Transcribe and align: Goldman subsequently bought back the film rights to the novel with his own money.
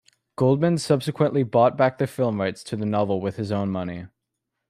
Goldman 0.35 0.79
subsequently 0.79 1.43
bought 1.43 1.77
back 1.77 1.99
the 1.99 2.07
film 2.07 2.41
rights 2.41 2.63
to 2.63 2.75
the 2.75 2.87
novel 2.87 3.21
with 3.21 3.35
his 3.35 3.51
own 3.51 3.69
money. 3.69 4.07